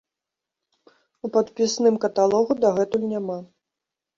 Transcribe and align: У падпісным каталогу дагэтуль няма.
У 1.27 1.31
падпісным 1.35 1.99
каталогу 2.07 2.51
дагэтуль 2.65 3.07
няма. 3.13 3.37